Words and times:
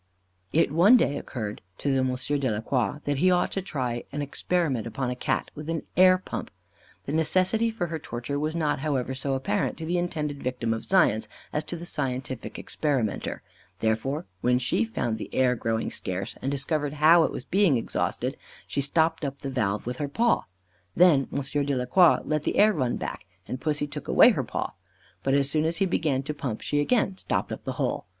It 0.51 0.71
one 0.71 0.97
day 0.97 1.15
occurred 1.19 1.61
to 1.77 1.95
M. 1.95 2.15
de 2.15 2.49
la 2.51 2.61
Croix 2.61 2.97
that 3.03 3.19
he 3.19 3.29
ought 3.29 3.51
to 3.51 3.61
try 3.61 4.03
an 4.11 4.23
experiment 4.23 4.87
upon 4.87 5.11
a 5.11 5.15
Cat 5.15 5.51
with 5.53 5.69
an 5.69 5.83
air 5.95 6.17
pump. 6.17 6.49
The 7.03 7.11
necessity 7.13 7.69
for 7.69 7.85
her 7.85 7.99
torture 7.99 8.39
was 8.39 8.55
not, 8.55 8.79
however, 8.79 9.13
so 9.13 9.35
apparent 9.35 9.77
to 9.77 9.85
the 9.85 9.99
intended 9.99 10.41
victim 10.41 10.73
of 10.73 10.85
science 10.85 11.27
as 11.53 11.63
to 11.65 11.75
the 11.75 11.85
scientific 11.85 12.57
experimenter. 12.57 13.43
Therefore, 13.79 14.25
when 14.41 14.57
she 14.57 14.85
found 14.85 15.19
the 15.19 15.31
air 15.35 15.53
growing 15.55 15.91
scarce, 15.91 16.35
and 16.41 16.49
discovered 16.49 16.93
how 16.93 17.23
it 17.23 17.31
was 17.31 17.45
being 17.45 17.77
exhausted, 17.77 18.37
she 18.65 18.81
stopped 18.81 19.23
up 19.23 19.41
the 19.41 19.51
valve 19.51 19.85
with 19.85 19.97
her 19.97 20.09
paw. 20.09 20.45
Then 20.95 21.27
M. 21.31 21.41
de 21.43 21.75
la 21.75 21.85
Croix 21.85 22.21
let 22.25 22.41
the 22.41 22.57
air 22.57 22.73
run 22.73 22.95
back, 22.97 23.27
and 23.47 23.61
Pussy 23.61 23.85
took 23.85 24.07
away 24.07 24.31
her 24.31 24.43
paw, 24.43 24.73
but 25.21 25.35
as 25.35 25.47
soon 25.47 25.63
as 25.65 25.77
he 25.77 25.85
began 25.85 26.23
to 26.23 26.33
pump, 26.33 26.61
she 26.61 26.79
again 26.79 27.17
stopped 27.17 27.51
up 27.51 27.65
the 27.65 27.73
hole. 27.73 28.07